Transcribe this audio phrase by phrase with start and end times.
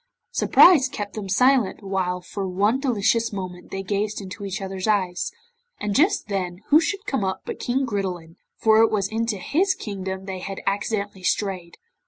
[0.31, 5.31] Surprise kept them silent while for one delicious moment they gazed into each other's eyes,
[5.79, 9.75] and just then who should come up but King Gridelin, for it was into his
[9.75, 11.77] kingdom they had accidentally strayed.